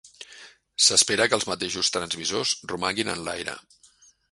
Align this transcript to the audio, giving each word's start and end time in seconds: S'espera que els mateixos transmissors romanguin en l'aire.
S'espera 0.85 1.27
que 1.33 1.37
els 1.37 1.45
mateixos 1.51 1.93
transmissors 1.97 2.55
romanguin 2.73 3.15
en 3.17 3.25
l'aire. 3.29 3.57